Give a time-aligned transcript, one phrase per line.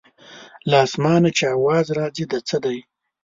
[0.69, 2.79] له اسمانه چې اواز راځي د څه دی.